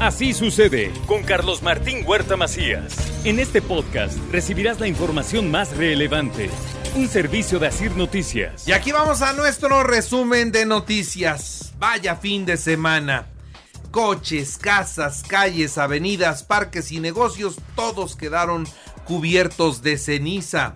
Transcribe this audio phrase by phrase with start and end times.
[0.00, 2.94] Así sucede con Carlos Martín Huerta Macías.
[3.24, 6.50] En este podcast recibirás la información más relevante.
[6.96, 8.68] Un servicio de Asir Noticias.
[8.68, 11.72] Y aquí vamos a nuestro resumen de noticias.
[11.78, 13.28] Vaya fin de semana.
[13.90, 18.68] Coches, casas, calles, avenidas, parques y negocios, todos quedaron
[19.06, 20.74] cubiertos de ceniza.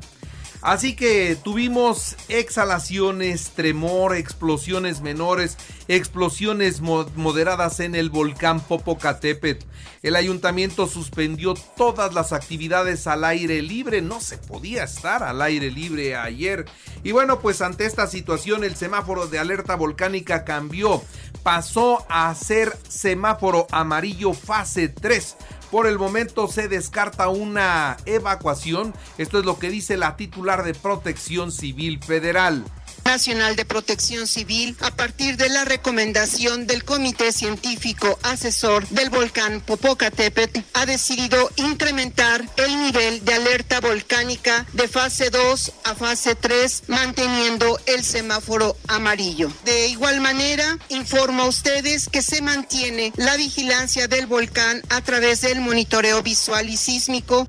[0.62, 5.56] Así que tuvimos exhalaciones, tremor, explosiones menores,
[5.88, 9.64] explosiones moderadas en el volcán Popocatépetl.
[10.02, 15.71] El ayuntamiento suspendió todas las actividades al aire libre, no se podía estar al aire
[15.71, 16.66] libre ayer.
[17.04, 21.02] Y bueno, pues ante esta situación el semáforo de alerta volcánica cambió,
[21.43, 25.36] pasó a ser semáforo amarillo fase 3
[25.70, 28.94] por el momento se descarta una evacuación.
[29.18, 32.64] Esto es lo que dice la titular de Protección Civil Federal.
[33.05, 39.61] Nacional de Protección Civil a partir de la recomendación del Comité Científico Asesor del Volcán
[39.61, 46.84] Popocatépetl ha decidido incrementar el nivel de alerta volcánica de fase 2 a fase 3
[46.89, 49.50] manteniendo el semáforo amarillo.
[49.64, 55.41] De igual manera, informo a ustedes que se mantiene la vigilancia del volcán a través
[55.42, 57.48] del monitoreo visual y sísmico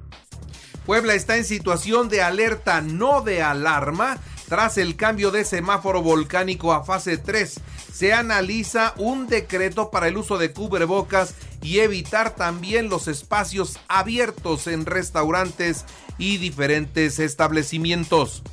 [0.85, 4.17] Puebla está en situación de alerta, no de alarma,
[4.51, 7.61] tras el cambio de semáforo volcánico a fase 3,
[7.93, 14.67] se analiza un decreto para el uso de cubrebocas y evitar también los espacios abiertos
[14.67, 15.85] en restaurantes
[16.17, 18.43] y diferentes establecimientos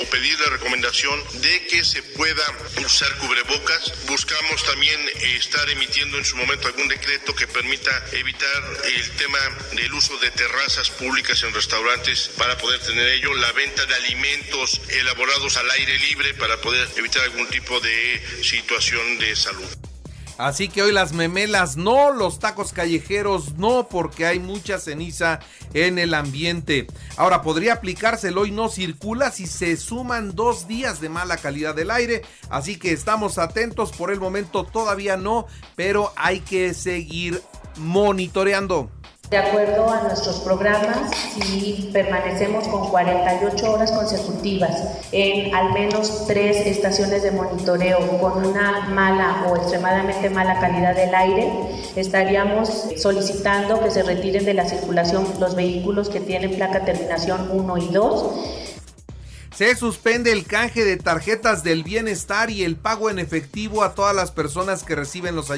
[0.00, 2.44] o pedir la recomendación de que se pueda
[2.84, 3.92] usar cubrebocas.
[4.06, 5.00] Buscamos también
[5.36, 9.38] estar emitiendo en su momento algún decreto que permita evitar el tema
[9.72, 14.80] del uso de terrazas públicas en restaurantes para poder tener ello, la venta de alimentos
[14.90, 19.93] elaborados al aire libre para poder evitar algún tipo de situación de salud.
[20.36, 25.38] Así que hoy las memelas no, los tacos callejeros no, porque hay mucha ceniza
[25.74, 26.88] en el ambiente.
[27.16, 31.74] Ahora, podría aplicarse el hoy no circula si se suman dos días de mala calidad
[31.74, 32.22] del aire.
[32.50, 35.46] Así que estamos atentos, por el momento todavía no,
[35.76, 37.40] pero hay que seguir
[37.76, 38.90] monitoreando.
[39.34, 44.80] De acuerdo a nuestros programas, si permanecemos con 48 horas consecutivas
[45.10, 51.12] en al menos tres estaciones de monitoreo con una mala o extremadamente mala calidad del
[51.12, 51.50] aire,
[51.96, 57.78] estaríamos solicitando que se retiren de la circulación los vehículos que tienen placa terminación 1
[57.78, 58.24] y 2
[59.56, 64.14] se suspende el canje de tarjetas del bienestar y el pago en efectivo a todas
[64.14, 65.52] las personas que reciben los,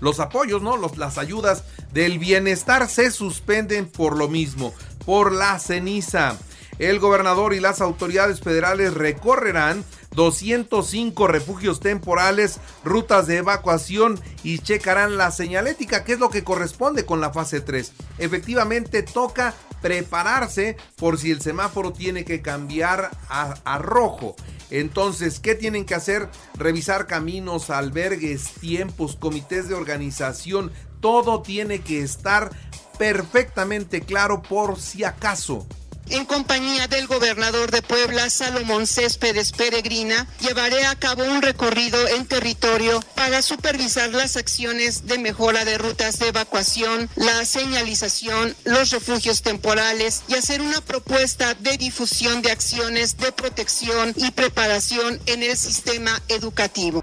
[0.00, 0.76] los apoyos, ¿no?
[0.76, 4.74] Los, las ayudas del bienestar se suspenden por lo mismo,
[5.04, 6.38] por la ceniza.
[6.78, 9.84] El gobernador y las autoridades federales recorrerán
[10.14, 17.04] 205 refugios temporales, rutas de evacuación y checarán la señalética, que es lo que corresponde
[17.04, 17.92] con la fase 3.
[18.18, 24.36] Efectivamente toca prepararse por si el semáforo tiene que cambiar a, rojo.
[24.70, 26.28] Entonces, ¿qué tienen que hacer?
[26.54, 30.72] Revisar caminos, albergues, tiempos, comités de organización.
[31.00, 32.50] Todo tiene que estar
[32.98, 35.66] perfectamente claro por si acaso
[36.10, 42.26] en compañía del gobernador de Puebla, Salomón Céspedes Peregrina, llevaré a cabo un recorrido en
[42.26, 49.42] territorio para supervisar las acciones de mejora de rutas de evacuación, la señalización, los refugios
[49.42, 55.56] temporales y hacer una propuesta de difusión de acciones de protección y preparación en el
[55.56, 57.02] sistema educativo.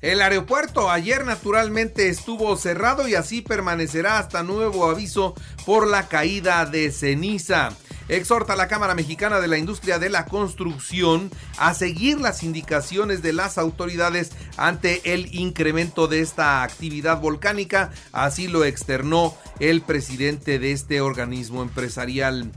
[0.00, 5.34] El aeropuerto ayer naturalmente estuvo cerrado y así permanecerá hasta nuevo aviso
[5.66, 7.76] por la caída de ceniza
[8.08, 13.22] exhorta a la Cámara Mexicana de la Industria de la Construcción a seguir las indicaciones
[13.22, 20.58] de las autoridades ante el incremento de esta actividad volcánica, así lo externó el presidente
[20.58, 22.50] de este organismo empresarial.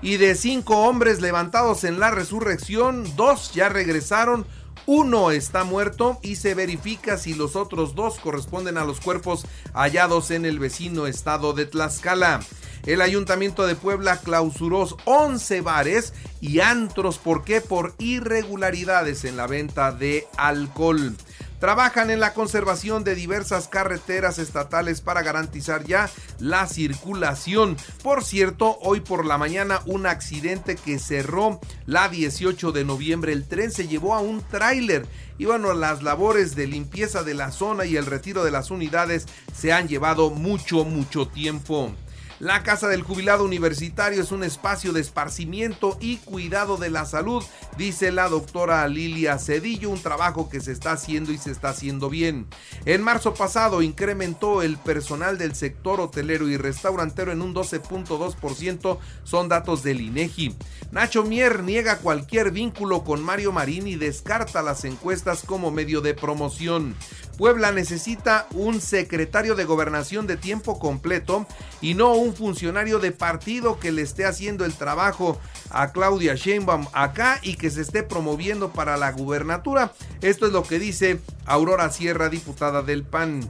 [0.00, 4.46] Y de cinco hombres levantados en la resurrección, dos ya regresaron,
[4.86, 10.30] uno está muerto y se verifica si los otros dos corresponden a los cuerpos hallados
[10.30, 12.40] en el vecino estado de Tlaxcala.
[12.88, 17.18] El Ayuntamiento de Puebla clausuró 11 bares y antros.
[17.18, 17.60] ¿Por qué?
[17.60, 21.14] Por irregularidades en la venta de alcohol.
[21.60, 26.08] Trabajan en la conservación de diversas carreteras estatales para garantizar ya
[26.38, 27.76] la circulación.
[28.02, 33.34] Por cierto, hoy por la mañana un accidente que cerró la 18 de noviembre.
[33.34, 35.04] El tren se llevó a un tráiler
[35.36, 39.26] y bueno, las labores de limpieza de la zona y el retiro de las unidades
[39.54, 41.94] se han llevado mucho, mucho tiempo.
[42.40, 47.42] La Casa del Jubilado Universitario es un espacio de esparcimiento y cuidado de la salud,
[47.76, 52.08] dice la doctora Lilia Cedillo, un trabajo que se está haciendo y se está haciendo
[52.08, 52.46] bien.
[52.84, 59.48] En marzo pasado incrementó el personal del sector hotelero y restaurantero en un 12.2%, son
[59.48, 60.54] datos del INEGI.
[60.92, 66.14] Nacho Mier niega cualquier vínculo con Mario Marín y descarta las encuestas como medio de
[66.14, 66.94] promoción.
[67.38, 71.46] Puebla necesita un secretario de gobernación de tiempo completo
[71.80, 75.40] y no un funcionario de partido que le esté haciendo el trabajo
[75.70, 79.92] a Claudia Sheinbaum acá y que se esté promoviendo para la gubernatura.
[80.20, 83.48] Esto es lo que dice Aurora Sierra, diputada del PAN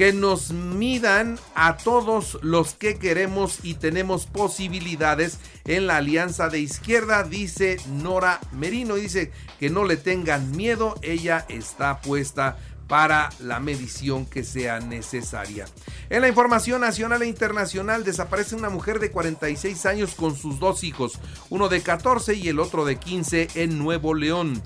[0.00, 6.58] que nos midan a todos los que queremos y tenemos posibilidades en la alianza de
[6.58, 8.94] izquierda, dice Nora Merino.
[8.94, 12.56] Dice que no le tengan miedo, ella está puesta
[12.90, 15.64] para la medición que sea necesaria.
[16.10, 20.82] En la información nacional e internacional desaparece una mujer de 46 años con sus dos
[20.82, 21.20] hijos,
[21.50, 24.60] uno de 14 y el otro de 15 en Nuevo León.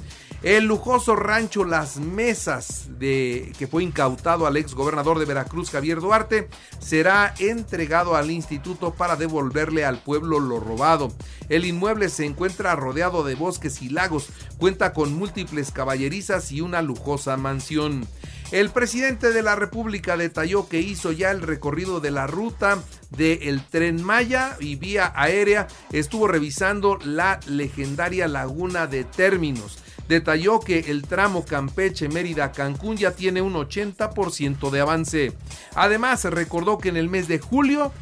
[0.45, 6.01] El lujoso rancho Las Mesas, de, que fue incautado al ex gobernador de Veracruz, Javier
[6.01, 6.51] Duarte,
[6.81, 11.11] será entregado al instituto para devolverle al pueblo lo robado.
[11.49, 16.83] El inmueble se encuentra rodeado de bosques y lagos, cuenta con múltiples caballerizas y una
[16.83, 18.07] lujosa mansión.
[18.53, 22.83] El presidente de la República detalló que hizo ya el recorrido de la ruta
[23.17, 30.81] del tren Maya y vía aérea estuvo revisando la legendaria laguna de términos detalló que
[30.91, 35.33] el tramo Campeche-Mérida-Cancún ya tiene un 80% de avance.
[35.75, 37.93] Además, recordó que en el mes de julio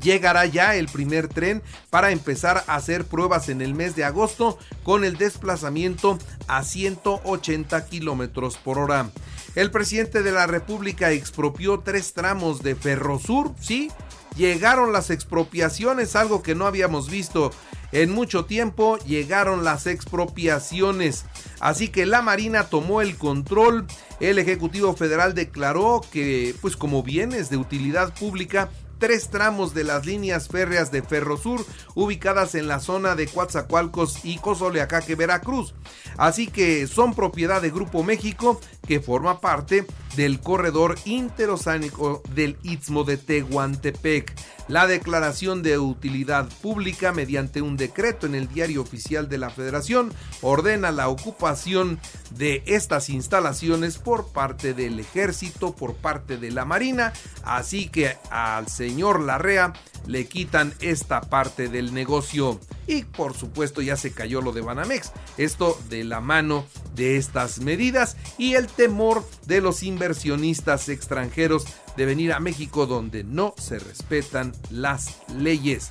[0.00, 4.58] llegará ya el primer tren para empezar a hacer pruebas en el mes de agosto
[4.82, 9.10] con el desplazamiento a 180 kilómetros por hora.
[9.54, 13.90] El presidente de la República expropió tres tramos de Ferrosur, sí,
[14.36, 17.50] llegaron las expropiaciones, algo que no habíamos visto
[17.94, 21.26] en mucho tiempo llegaron las expropiaciones.
[21.60, 23.86] Así que la Marina tomó el control.
[24.18, 30.06] El Ejecutivo Federal declaró que, pues como bienes de utilidad pública, tres tramos de las
[30.06, 31.64] líneas férreas de Ferrosur
[31.94, 35.74] ubicadas en la zona de Coatzacoalcos y Cozoleacaque, Veracruz.
[36.16, 39.86] Así que son propiedad de Grupo México que forma parte
[40.16, 44.34] del corredor interoceánico del Istmo de Tehuantepec.
[44.68, 50.12] La declaración de utilidad pública mediante un decreto en el diario oficial de la Federación
[50.40, 51.98] ordena la ocupación
[52.30, 57.12] de estas instalaciones por parte del ejército, por parte de la Marina,
[57.44, 59.74] así que al señor Larrea
[60.06, 62.58] le quitan esta parte del negocio.
[62.86, 65.12] Y por supuesto ya se cayó lo de Banamex.
[65.38, 66.64] Esto de la mano
[66.94, 73.24] de estas medidas y el temor de los inversionistas extranjeros de venir a México donde
[73.24, 75.90] no se respetan las leyes.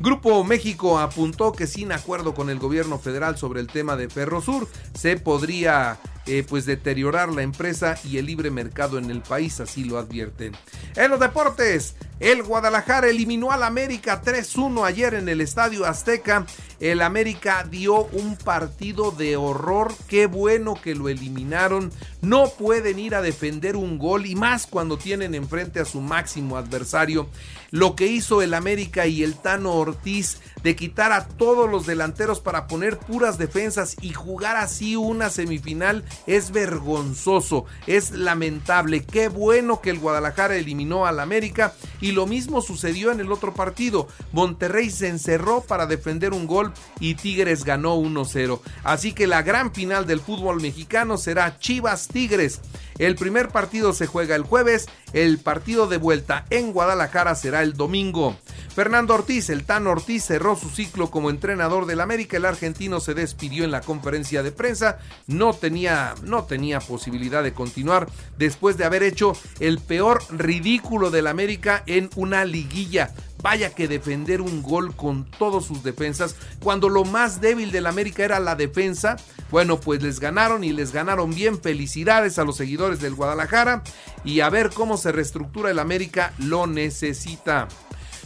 [0.00, 4.68] Grupo México apuntó que sin acuerdo con el gobierno federal sobre el tema de Ferrosur
[4.92, 9.84] se podría eh, pues deteriorar la empresa y el libre mercado en el país, así
[9.84, 10.52] lo advierten.
[10.96, 16.46] En los deportes, el Guadalajara eliminó al América 3-1 ayer en el Estadio Azteca.
[16.78, 19.92] El América dio un partido de horror.
[20.06, 21.90] Qué bueno que lo eliminaron.
[22.22, 26.56] No pueden ir a defender un gol y más cuando tienen enfrente a su máximo
[26.56, 27.28] adversario.
[27.70, 32.40] Lo que hizo el América y el Tano Ortiz de quitar a todos los delanteros
[32.40, 39.04] para poner puras defensas y jugar así una semifinal es vergonzoso, es lamentable.
[39.04, 41.74] Qué bueno que el Guadalajara eliminó al América
[42.04, 44.08] y lo mismo sucedió en el otro partido.
[44.32, 48.60] Monterrey se encerró para defender un gol y Tigres ganó 1-0.
[48.82, 52.60] Así que la gran final del fútbol mexicano será Chivas Tigres.
[52.98, 57.72] El primer partido se juega el jueves, el partido de vuelta en Guadalajara será el
[57.72, 58.36] domingo.
[58.74, 62.36] Fernando Ortiz, el Tan Ortiz cerró su ciclo como entrenador del América.
[62.36, 64.98] El argentino se despidió en la conferencia de prensa.
[65.28, 71.28] No tenía, no tenía posibilidad de continuar después de haber hecho el peor ridículo del
[71.28, 73.14] América en una liguilla.
[73.44, 78.24] Vaya que defender un gol con todos sus defensas, cuando lo más débil del América
[78.24, 79.16] era la defensa.
[79.52, 81.60] Bueno, pues les ganaron y les ganaron bien.
[81.60, 83.84] Felicidades a los seguidores del Guadalajara
[84.24, 87.68] y a ver cómo se reestructura el América lo necesita.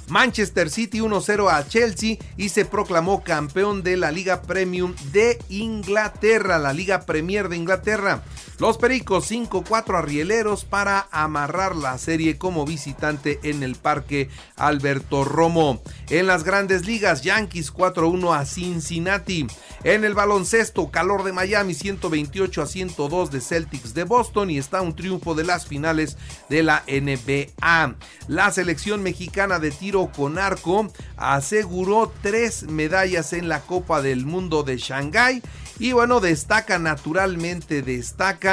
[0.08, 6.58] Manchester City 1-0 a Chelsea y se proclamó campeón de la Liga Premium de Inglaterra,
[6.58, 8.22] la Liga Premier de Inglaterra.
[8.58, 15.24] Los Pericos 5-4 a Rieleros para amarrar la serie como visitante en el Parque Alberto
[15.24, 15.80] Romo.
[16.10, 19.46] En las grandes ligas, Yankees 4-1 a Cincinnati.
[19.84, 24.82] En el baloncesto, calor de Miami 128 a 102 de Celtics de Boston y está
[24.82, 26.16] un triunfo de las finales
[26.48, 27.94] de la NBA.
[28.26, 34.64] La selección mexicana de tiro con arco aseguró tres medallas en la Copa del Mundo
[34.64, 35.42] de Shanghái
[35.80, 38.47] y bueno, destaca naturalmente, destaca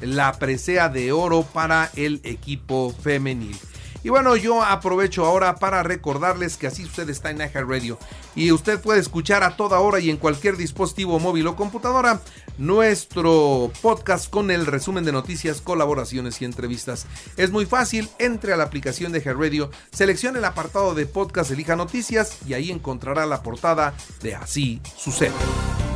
[0.00, 3.56] la presea de oro para el equipo femenil.
[4.02, 7.98] Y bueno, yo aprovecho ahora para recordarles que así usted está en Radio
[8.34, 12.22] y usted puede escuchar a toda hora y en cualquier dispositivo móvil o computadora
[12.56, 17.06] nuestro podcast con el resumen de noticias, colaboraciones y entrevistas.
[17.36, 21.76] Es muy fácil, entre a la aplicación de Radio, seleccione el apartado de podcast, elija
[21.76, 25.34] noticias y ahí encontrará la portada de Así sucede.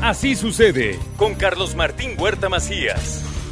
[0.03, 3.34] Así sucede con Carlos Martín Huerta Macías.